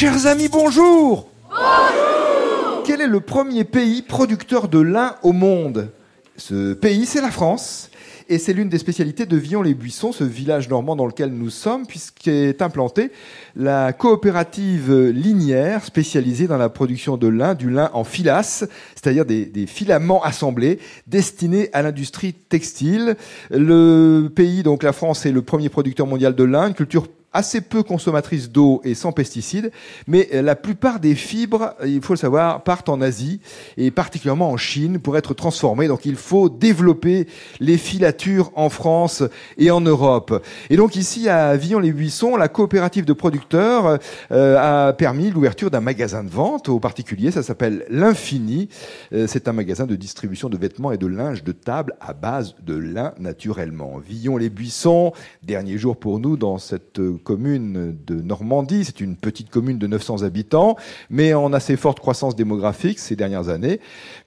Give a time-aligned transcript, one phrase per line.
[0.00, 5.90] Chers amis, bonjour Bonjour Quel est le premier pays producteur de lin au monde?
[6.36, 7.90] Ce pays, c'est la France.
[8.28, 12.62] Et c'est l'une des spécialités de Villon-les-Buissons, ce village normand dans lequel nous sommes, puisqu'est
[12.62, 13.10] implantée
[13.56, 19.66] la coopérative linière spécialisée dans la production de lin, du lin en filasse, c'est-à-dire des,
[19.66, 20.78] filaments assemblés
[21.08, 23.16] destinés à l'industrie textile.
[23.50, 27.08] Le pays, donc la France, est le premier producteur mondial de lin, culture
[27.38, 29.70] assez peu consommatrice d'eau et sans pesticides,
[30.08, 33.40] mais la plupart des fibres, il faut le savoir, partent en Asie
[33.76, 35.86] et particulièrement en Chine pour être transformées.
[35.86, 37.28] Donc il faut développer
[37.60, 39.22] les filatures en France
[39.56, 40.44] et en Europe.
[40.68, 44.00] Et donc ici à Villon-les-Buissons, la coopérative de producteurs
[44.32, 47.30] euh, a permis l'ouverture d'un magasin de vente aux particuliers.
[47.30, 48.68] Ça s'appelle l'Infini.
[49.12, 52.56] Euh, c'est un magasin de distribution de vêtements et de linge de table à base
[52.66, 53.98] de lin naturellement.
[53.98, 55.12] Villon-les-Buissons,
[55.44, 58.86] dernier jour pour nous dans cette commune de Normandie.
[58.86, 60.76] C'est une petite commune de 900 habitants,
[61.10, 63.80] mais en assez forte croissance démographique ces dernières années,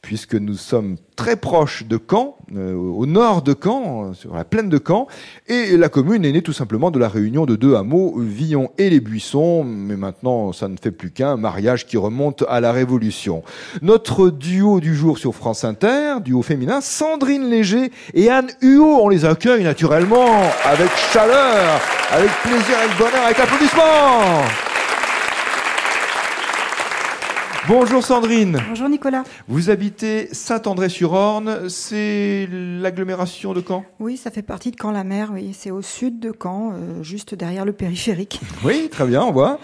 [0.03, 4.69] puisque nous sommes très proches de Caen, euh, au nord de Caen, sur la plaine
[4.69, 5.07] de Caen,
[5.47, 8.91] et la commune est née tout simplement de la réunion de deux hameaux, Villon et
[8.91, 13.41] les Buissons, mais maintenant ça ne fait plus qu'un mariage qui remonte à la Révolution.
[13.81, 19.09] Notre duo du jour sur France Inter, duo féminin, Sandrine Léger et Anne Huot, on
[19.09, 24.43] les accueille naturellement avec chaleur, avec plaisir, bonheur, avec applaudissements.
[27.67, 28.59] Bonjour Sandrine.
[28.69, 29.23] Bonjour Nicolas.
[29.47, 33.85] Vous habitez Saint-André-sur-Orne, c'est l'agglomération de Caen?
[33.99, 35.55] Oui, ça fait partie de Caen-la-Mer, oui.
[35.57, 38.41] C'est au sud de Caen, euh, juste derrière le périphérique.
[38.63, 39.59] Oui, très bien, on voit.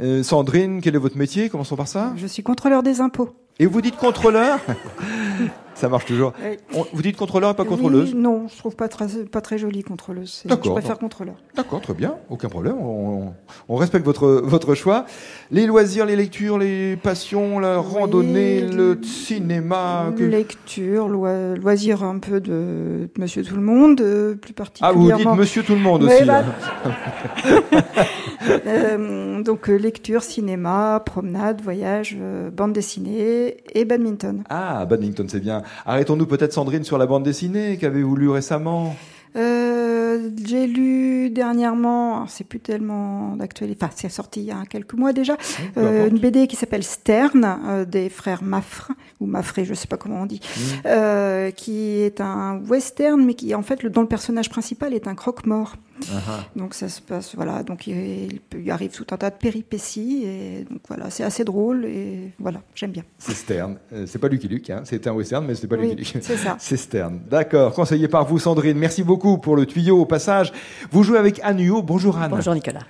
[0.00, 1.50] Euh, Sandrine, quel est votre métier?
[1.50, 2.14] Commençons par ça.
[2.16, 3.30] Je suis contrôleur des impôts.
[3.58, 4.58] Et vous dites contrôleur?
[5.74, 6.32] Ça marche toujours.
[6.74, 9.58] On- vous dites contrôleur et pas contrôleuse Oui, Non, je trouve pas très, pas très
[9.58, 10.44] jolie contrôleuse.
[10.48, 11.34] Je préfère contrôleur.
[11.56, 12.76] D'accord, très bien, aucun problème.
[12.78, 13.32] On,
[13.68, 15.06] on respecte votre, votre choix.
[15.50, 20.12] Les loisirs, les lectures, les passions, la Oui, randonnée, le cinéma.
[20.16, 25.08] que- Lecture, loi- loisir un peu de Monsieur Tout le Monde, euh, plus Ah, vous
[25.08, 25.30] particulièrement.
[25.32, 26.24] dites monsieur tout le monde aussi.
[26.24, 26.44] bah.
[28.66, 34.44] Euh, donc euh, lecture, cinéma, promenade, voyage, euh, bande dessinée et badminton.
[34.48, 35.62] Ah, badminton, c'est bien.
[35.86, 37.76] Arrêtons-nous peut-être, Sandrine, sur la bande dessinée.
[37.78, 38.94] Qu'avez-vous lu récemment?
[39.34, 44.92] Euh, j'ai lu dernièrement, c'est plus tellement d'actualité, enfin c'est sorti il y a quelques
[44.92, 45.38] mois déjà,
[45.78, 46.12] euh, importe.
[46.12, 50.20] une BD qui s'appelle Stern euh, des frères Maffre ou Maffré, je sais pas comment
[50.22, 50.60] on dit, Mm.
[50.84, 55.08] euh, qui est un western mais qui en fait le, dont le personnage principal est
[55.08, 55.76] un croque-mort.
[56.12, 56.44] Ah.
[56.56, 60.64] Donc ça se passe, voilà, donc il, il arrive tout un tas de péripéties et
[60.68, 63.04] donc voilà, c'est assez drôle et voilà, j'aime bien.
[63.18, 63.76] C'est Stern.
[63.92, 64.82] Euh, c'est pas Lucky Luke, hein.
[64.84, 66.22] c'était un western, mais c'était pas Oui, Lucky Luke.
[66.24, 66.56] c'est ça.
[66.60, 67.20] C'est Stern.
[67.30, 67.74] D'accord.
[67.74, 68.78] Conseillé par vous, Sandrine.
[68.78, 70.52] Merci beaucoup pour le tuyau au passage.
[70.90, 71.82] Vous jouez avec Anne Huot.
[71.82, 72.30] Bonjour Anne.
[72.30, 72.80] Bonjour Nicolas.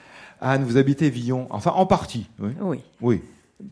[0.41, 1.47] Anne, vous habitez Villon.
[1.51, 2.29] Enfin, en partie.
[2.41, 2.51] Oui.
[2.61, 3.21] Oui, Oui.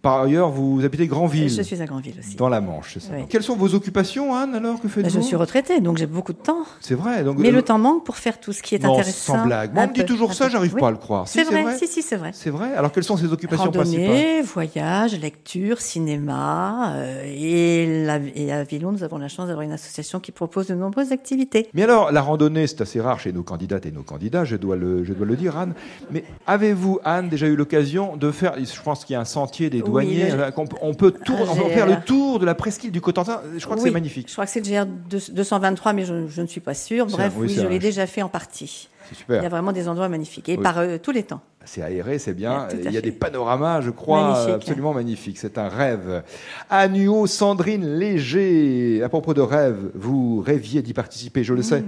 [0.02, 1.48] Par ailleurs, vous habitez Grandville.
[1.50, 2.36] je suis à Grandville aussi.
[2.36, 3.12] Dans la Manche, c'est ça.
[3.16, 3.24] Oui.
[3.28, 6.32] Quelles sont vos occupations, Anne, alors Que Ben, faites-vous je suis retraitée, donc j'ai beaucoup
[6.32, 6.64] de temps.
[6.80, 7.22] C'est vrai.
[7.24, 9.34] Donc, Mais euh, le temps manque pour faire tout ce qui est non, intéressant.
[9.34, 9.74] sans blague.
[9.74, 10.80] Moi, on me dit toujours ça, j'arrive Oui.
[10.80, 11.28] pas à le croire.
[11.28, 12.30] Si, C'est vrai, si, si, c'est vrai.
[12.34, 12.74] C'est vrai.
[12.74, 16.94] Alors, quelles sont ces occupations principales Randonnée, voyage, lecture, cinéma.
[16.96, 20.66] euh, et, la- et à Villon, nous avons la chance d'avoir une association qui propose
[20.68, 21.68] de nombreuses activités.
[21.74, 24.76] Mais alors, la randonnée, c'est assez rare chez nos candidates et nos candidats, je dois
[24.76, 25.74] le, je dois le dire, Anne.
[26.10, 29.70] Mais avez-vous, Anne, déjà eu l'occasion de faire, je pense qu'il y a un sentier
[29.70, 31.96] des Oui, douaniers, le- euh, qu'on peut- on peut, tour- Un on peut faire le
[32.04, 33.40] tour de la presqu'île du Cotentin.
[33.56, 34.28] Je crois que c'est magnifique.
[34.28, 34.86] Je crois que c'est le GR
[35.32, 37.06] 223, mais je, je ne suis pas sûre.
[37.06, 38.88] Bref, oui, je l'ai déjà fait en partie.
[39.08, 39.44] C'est Il y super.
[39.44, 40.48] a vraiment des endroits magnifiques.
[40.48, 40.62] Et Oui.
[40.62, 41.40] par euh, tous les temps.
[41.64, 42.68] C'est aéré, c'est bien.
[42.72, 43.02] Il y a fait.
[43.02, 44.54] des panoramas, je crois, Magnifique.
[44.54, 45.38] absolument magnifiques.
[45.38, 46.22] C'est un rêve.
[46.70, 49.02] Annuo, Sandrine Léger.
[49.02, 51.82] À propos de rêve, vous rêviez d'y participer, je le sais.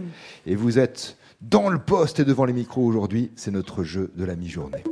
[0.46, 3.30] Et vous êtes dans le poste et devant les micros aujourd'hui.
[3.36, 4.82] C'est notre jeu de la mi-journée.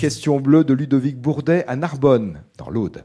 [0.00, 3.04] Question bleue de Ludovic Bourdet à Narbonne, dans l'Aude.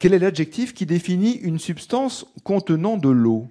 [0.00, 3.46] Quel est l'adjectif qui définit une substance contenant de l'eau?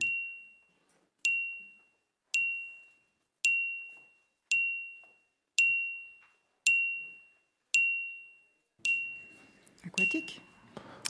[9.86, 10.42] Aquatique.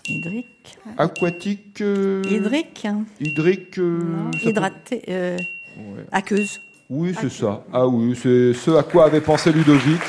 [0.08, 0.78] Hydrique.
[0.98, 2.88] Aquatique euh, Hydrique.
[3.20, 5.02] Hydrique euh, peut- Hydraté.
[5.10, 5.38] euh,
[5.78, 6.06] Ouais.
[6.12, 6.60] aqueuse.
[6.90, 7.64] Oui, c'est ça.
[7.72, 10.02] Ah oui, c'est ce à quoi avait pensé Ludovic.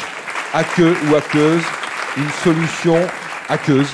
[0.54, 1.62] Aqueux ou aqueuse,
[2.19, 2.99] une solution
[3.49, 3.88] aqueuse.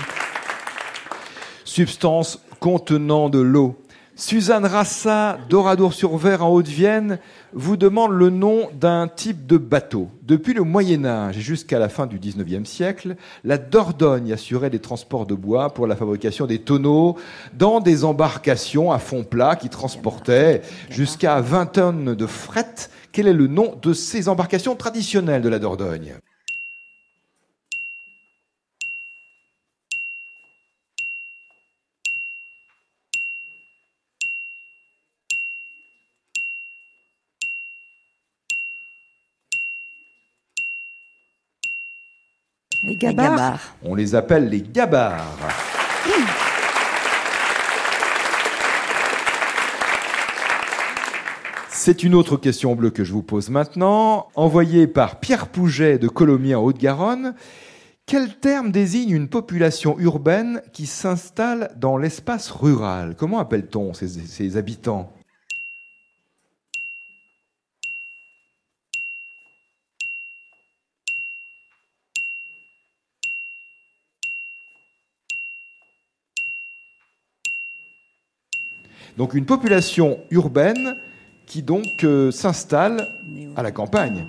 [1.65, 3.77] Substance contenant de l'eau.
[4.17, 7.21] Suzanne Rassa d'Oradour-sur-Ver en Haute-Vienne
[7.53, 10.09] vous demande le nom d'un type de bateau.
[10.23, 13.15] Depuis le Moyen Âge jusqu'à la fin du XIXe siècle,
[13.45, 17.17] la Dordogne assurait des transports de bois pour la fabrication des tonneaux
[17.57, 22.75] dans des embarcations à fond plat qui transportaient jusqu'à 20 tonnes de fret.
[23.13, 26.15] Quel est le nom de ces embarcations traditionnelles de la Dordogne?
[42.89, 43.75] Les gabarres.
[43.83, 45.23] On les appelle les gabarres.
[51.69, 56.09] C'est une autre question bleue que je vous pose maintenant, envoyée par Pierre Pouget de
[56.09, 57.35] Colomiers en Haute-Garonne.
[58.07, 63.17] Quel terme désigne une population urbaine qui s'installe dans l'espace rural?
[63.19, 65.13] Comment appelle-t-on ces, ces habitants?
[79.19, 80.95] Donc une population urbaine
[81.45, 83.09] qui donc euh, s'installe
[83.57, 84.25] à la campagne.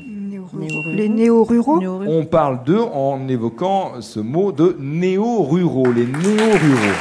[0.95, 1.79] Les néo-ruraux.
[1.79, 2.11] néo-ruraux.
[2.11, 6.97] On parle d'eux en évoquant ce mot de néo-ruraux, les néo-ruraux.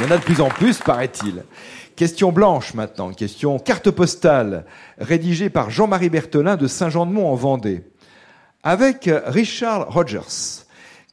[0.00, 1.44] Il y en a de plus en plus, paraît-il.
[1.94, 4.64] Question blanche maintenant, question carte postale,
[4.98, 7.84] rédigée par Jean-Marie Berthelin de Saint-Jean-de-Mont en Vendée.
[8.64, 10.65] Avec Richard Rogers,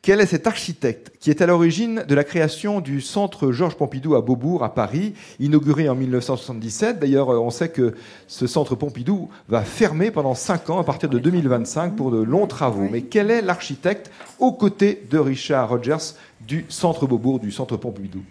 [0.04, 4.16] quel est cet architecte qui est à l'origine de la création du centre Georges Pompidou
[4.16, 7.96] à Beaubourg, à Paris, inauguré en 1977 D'ailleurs, on sait que
[8.28, 12.48] ce centre Pompidou va fermer pendant 5 ans à partir de 2025 pour de longs
[12.48, 12.90] travaux.
[12.92, 18.24] Mais quel est l'architecte aux côtés de Richard Rogers du centre Beaubourg, du centre Pompidou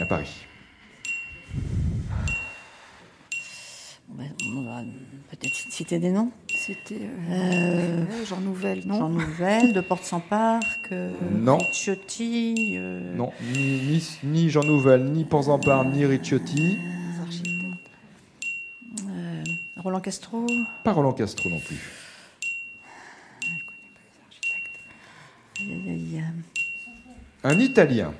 [0.00, 0.46] à Paris?
[4.18, 4.80] Ouais, on va
[5.30, 6.30] peut-être citer des noms.
[6.66, 6.94] C'était
[7.30, 11.58] euh, Euh, Jean Nouvel, non Jean Nouvel, de Porte sans Parc, euh, Non.
[11.58, 16.78] Ricciotti, euh, Non, ni, ni, ni Jean Nouvel, ni Porzampar, ni Ricciotti,
[19.06, 19.44] euh,
[19.76, 20.46] Roland Castro.
[20.84, 21.80] pas Roland Castro non plus.
[25.60, 26.24] Aïe, aïe, aïe.
[27.44, 28.14] Un Italien.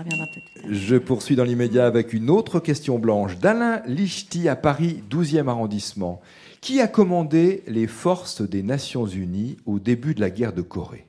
[0.00, 0.72] Ça reviendra peut-être.
[0.72, 6.22] Je poursuis dans l'immédiat avec une autre question blanche d'Alain Lichty à Paris, 12e arrondissement.
[6.62, 11.06] Qui a commandé les forces des Nations Unies au début de la guerre de Corée?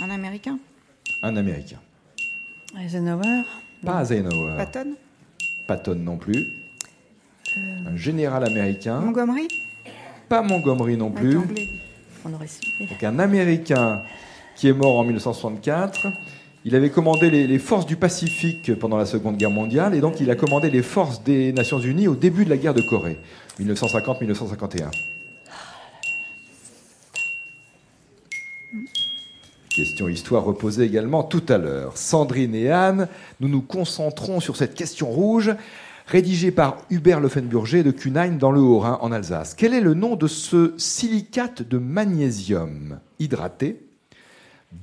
[0.00, 0.58] Un Américain?
[1.22, 1.80] Un Américain.
[2.80, 3.42] Eisenhower?
[3.84, 4.56] Pas Eisenhower.
[4.56, 4.94] Patton?
[5.68, 6.46] Patton non plus.
[7.86, 9.00] Un général américain.
[9.00, 9.48] Montgomery?
[10.30, 11.36] Pas Montgomery non plus.
[11.36, 11.68] anglais.
[12.28, 14.02] Donc un Américain
[14.56, 16.08] qui est mort en 1964.
[16.64, 20.20] Il avait commandé les, les forces du Pacifique pendant la Seconde Guerre mondiale et donc
[20.20, 23.18] il a commandé les forces des Nations Unies au début de la guerre de Corée,
[23.60, 24.90] 1950-1951.
[29.76, 31.98] Question histoire reposée également tout à l'heure.
[31.98, 33.08] Sandrine et Anne,
[33.40, 35.54] nous nous concentrons sur cette question rouge
[36.06, 39.54] rédigée par Hubert Lefenburger de Kunein dans le Haut-Rhin en Alsace.
[39.54, 43.84] Quel est le nom de ce silicate de magnésium hydraté,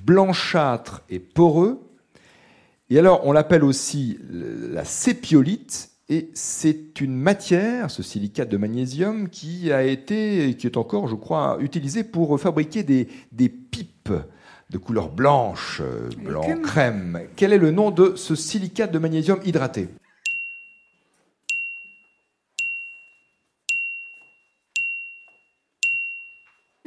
[0.06, 1.82] blanchâtre et poreux?
[2.90, 5.90] Et alors, on l'appelle aussi la sépiolite.
[6.10, 11.08] Et c'est une matière, ce silicate de magnésium, qui a été, et qui est encore,
[11.08, 14.12] je crois, utilisé pour fabriquer des, des pipes
[14.70, 15.82] de couleur blanche,
[16.24, 17.22] blanc crème.
[17.38, 19.88] Quel est le nom de ce silicate de magnésium hydraté?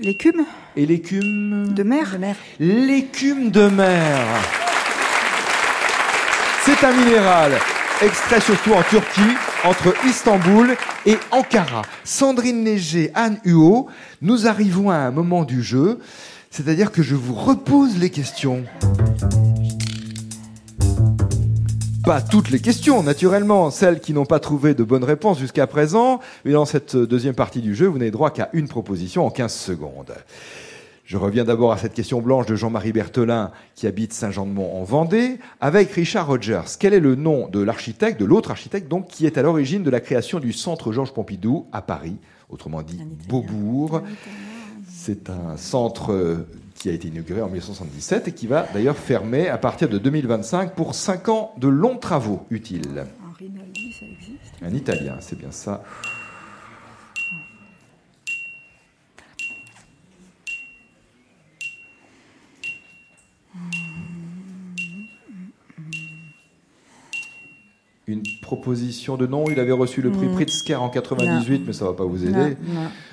[0.07, 0.45] L'écume
[0.77, 2.37] Et l'écume de mer De mer.
[2.61, 4.25] L'écume de mer.
[6.65, 7.51] C'est un minéral
[8.01, 9.35] extrait surtout en Turquie,
[9.65, 11.83] entre Istanbul et Ankara.
[12.05, 13.89] Sandrine Léger, Anne Huot,
[14.23, 15.99] nous arrivons à un moment du jeu,
[16.53, 18.63] c'est-à-dire que je vous repose les questions.
[22.07, 26.21] Pas toutes les questions, naturellement, celles qui n'ont pas trouvé de bonnes réponses jusqu'à présent.
[26.45, 29.53] Et dans cette deuxième partie du jeu, vous n'avez droit qu'à une proposition en 15
[29.53, 30.15] secondes.
[31.05, 35.41] Je reviens d'abord à cette question blanche de Jean-Marie Berthelin, qui habite Saint-Jean-de-Mont en Vendée,
[35.61, 36.77] avec Richard Rogers.
[36.79, 39.91] Quel est le nom de l'architecte, de l'autre architecte, donc, qui est à l'origine de
[39.91, 43.01] la création du centre Georges Pompidou à Paris, autrement dit.
[43.29, 44.03] Beaubourg
[44.89, 46.47] C'est un centre euh,
[46.77, 50.75] qui a été inauguré en 1977 et qui va d'ailleurs fermer à partir de 2025
[50.75, 53.05] pour 5 ans de longs travaux utiles.
[53.07, 54.55] Un Rinaldi, ça existe.
[54.63, 55.83] Un Italien, c'est bien ça.
[68.09, 69.47] une proposition de nom.
[69.51, 70.35] Il avait reçu le prix Mm.
[70.35, 72.57] Pritzker en 98, mais ça va pas vous aider.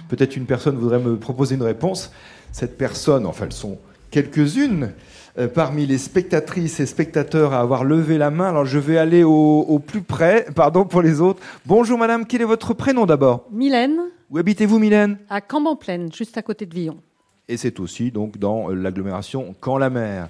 [0.08, 2.12] Peut-être une personne voudrait me proposer une réponse.
[2.53, 3.79] Cette personne, enfin, elles sont
[4.12, 4.93] quelques-unes
[5.39, 8.50] euh, parmi les spectatrices et spectateurs à avoir levé la main.
[8.50, 10.45] Alors, je vais aller au, au plus près.
[10.55, 11.41] Pardon pour les autres.
[11.65, 12.27] Bonjour, madame.
[12.27, 13.48] Quel est votre prénom d'abord?
[13.51, 13.98] Mylène,
[14.29, 15.17] Où habitez-vous, Mylène?
[15.31, 16.98] À Camp-en-Plaine, juste à côté de Villon.
[17.50, 20.27] Et c'est aussi donc dans euh, l'agglomération Caen-la-Mer.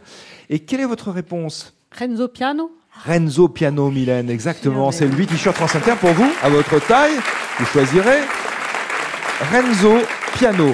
[0.50, 1.74] Et quelle est votre réponse?
[1.92, 2.72] Renzo Piano,
[3.06, 4.92] Renzo Piano Mylène, exactement.
[4.92, 7.16] C'est 8 t-shirt France Inter pour vous, à votre taille.
[7.60, 8.20] Vous choisirez
[9.52, 9.98] Renzo
[10.38, 10.70] Piano.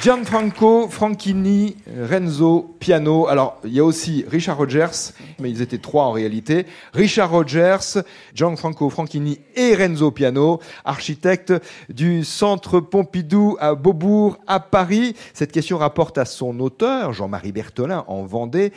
[0.00, 1.76] Gianfranco Franchini,
[2.08, 3.26] Renzo Piano.
[3.26, 6.66] Alors, il y a aussi Richard Rogers, mais ils étaient trois en réalité.
[6.92, 8.02] Richard Rogers,
[8.34, 11.52] Gianfranco Franchini et Renzo Piano, architecte
[11.88, 15.16] du Centre Pompidou à Beaubourg, à Paris.
[15.34, 18.72] Cette question rapporte à son auteur, Jean-Marie Bertholin, en Vendée,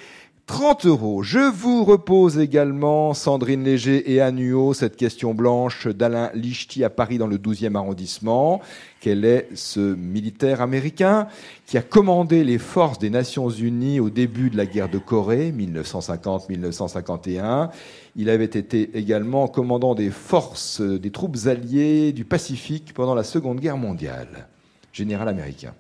[0.50, 1.22] 30 euros.
[1.22, 6.90] Je vous repose également, Sandrine Léger et Anne Huot, cette question blanche d'Alain Lichty à
[6.90, 8.60] Paris dans le 12e arrondissement.
[9.00, 11.28] Quel est ce militaire américain
[11.68, 15.54] qui a commandé les forces des Nations Unies au début de la guerre de Corée,
[15.56, 17.70] 1950-1951
[18.16, 23.60] Il avait été également commandant des forces des troupes alliées du Pacifique pendant la Seconde
[23.60, 24.48] Guerre mondiale.
[24.94, 25.76] Général américain.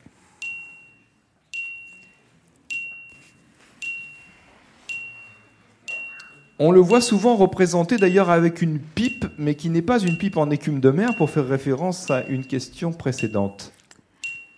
[6.62, 10.36] On le voit souvent représenté d'ailleurs avec une pipe, mais qui n'est pas une pipe
[10.36, 13.72] en écume de mer pour faire référence à une question précédente.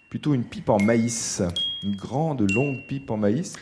[0.09, 1.43] Plutôt une pipe en maïs,
[1.83, 3.53] une grande, longue pipe en maïs.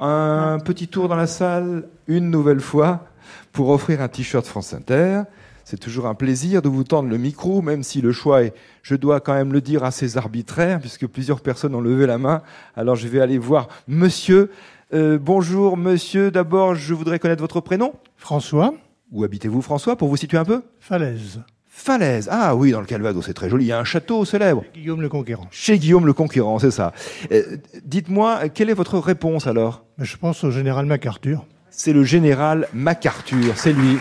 [0.00, 3.06] Un petit tour dans la salle, une nouvelle fois,
[3.52, 5.22] pour offrir un t-shirt France Inter.
[5.62, 8.96] C'est toujours un plaisir de vous tendre le micro, même si le choix est, je
[8.96, 12.42] dois quand même le dire, assez arbitraire, puisque plusieurs personnes ont levé la main.
[12.74, 14.50] Alors je vais aller voir monsieur.
[14.92, 17.94] Euh, bonjour monsieur, d'abord je voudrais connaître votre prénom.
[18.16, 18.74] François,
[19.12, 20.62] Où habitez-vous François, pour vous situer un peu?
[20.80, 22.28] Falaise, Falaise.
[22.30, 23.64] Ah oui, dans le Calvados, c'est très joli.
[23.64, 24.64] Il y a un château célèbre.
[24.74, 25.48] Guillaume le Conquérant.
[25.50, 26.92] Chez Guillaume le Conquérant, c'est ça.
[27.32, 29.84] Euh, Dites-moi, quelle est votre réponse alors?
[29.98, 31.44] Je pense au général MacArthur.
[31.70, 33.98] C'est le général MacArthur, c'est lui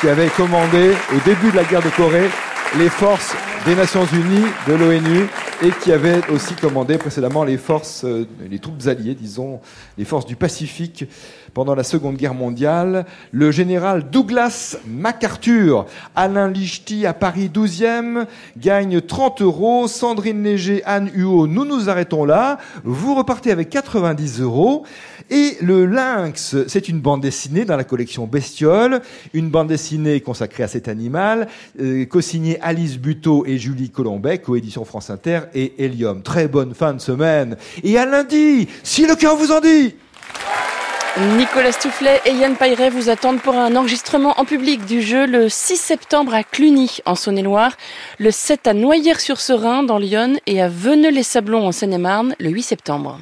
[0.00, 2.28] qui avait commandé au début de la guerre de Corée
[2.76, 3.36] les forces
[3.66, 5.26] des Nations Unies, de l'ONU,
[5.62, 9.60] et qui avait aussi commandé précédemment les forces, euh, les troupes alliées, disons,
[9.96, 11.04] les forces du Pacifique
[11.54, 13.06] pendant la Seconde Guerre mondiale.
[13.30, 18.26] Le général Douglas MacArthur, Alain Lichty à Paris 12e,
[18.56, 19.86] gagne 30 euros.
[19.86, 22.58] Sandrine Léger, Anne Huot, nous nous arrêtons là.
[22.82, 24.84] Vous repartez avec 90 euros.
[25.30, 29.02] Et le Lynx, c'est une bande dessinée dans la collection Bestiole,
[29.32, 31.48] une bande dessinée consacrée à cet animal,
[31.80, 36.22] euh, co-signée Alice Buteau et Julie Colombet, coédition France Inter et Helium.
[36.22, 37.56] Très bonne fin de semaine.
[37.82, 39.94] Et à lundi, si le cœur vous en dit
[41.36, 45.50] Nicolas Stoufflet et Yann Payret vous attendent pour un enregistrement en public du jeu le
[45.50, 47.76] 6 septembre à Cluny, en Saône-et-Loire,
[48.18, 53.20] le 7 à Noyères-sur-Serein, dans l'Yonne, et à Veneux-les-Sablons, en Seine-et-Marne, le 8 septembre.